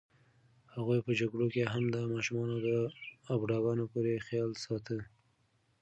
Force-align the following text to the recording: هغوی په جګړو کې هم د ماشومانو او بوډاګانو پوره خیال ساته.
هغوی 0.73 0.99
په 1.05 1.11
جګړو 1.19 1.47
کې 1.53 1.63
هم 1.73 1.83
د 1.95 1.97
ماشومانو 2.13 2.57
او 3.29 3.35
بوډاګانو 3.41 3.89
پوره 3.91 4.23
خیال 4.27 4.51
ساته. 4.63 4.97